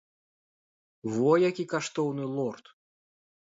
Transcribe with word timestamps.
Во 1.17 1.33
які 1.45 1.65
каштоўны 1.75 2.25
лорд! 2.35 2.65